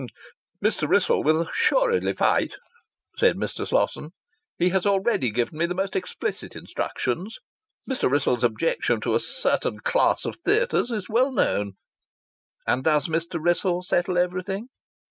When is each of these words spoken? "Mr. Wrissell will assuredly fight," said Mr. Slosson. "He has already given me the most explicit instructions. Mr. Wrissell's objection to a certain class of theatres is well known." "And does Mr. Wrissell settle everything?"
"Mr. 0.65 0.89
Wrissell 0.89 1.21
will 1.21 1.41
assuredly 1.41 2.11
fight," 2.13 2.55
said 3.19 3.35
Mr. 3.35 3.67
Slosson. 3.67 4.09
"He 4.57 4.69
has 4.69 4.87
already 4.87 5.29
given 5.29 5.59
me 5.59 5.67
the 5.67 5.75
most 5.75 5.95
explicit 5.95 6.55
instructions. 6.55 7.37
Mr. 7.87 8.09
Wrissell's 8.09 8.43
objection 8.43 8.99
to 9.01 9.13
a 9.13 9.19
certain 9.19 9.79
class 9.81 10.25
of 10.25 10.37
theatres 10.43 10.89
is 10.89 11.07
well 11.07 11.31
known." 11.31 11.73
"And 12.65 12.83
does 12.83 13.09
Mr. 13.09 13.37
Wrissell 13.39 13.83
settle 13.83 14.17
everything?" 14.17 14.69